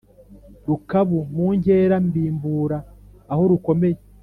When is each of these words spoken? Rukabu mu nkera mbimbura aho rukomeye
Rukabu 0.67 1.19
mu 1.35 1.47
nkera 1.57 1.95
mbimbura 2.07 2.77
aho 3.31 3.43
rukomeye 3.51 3.97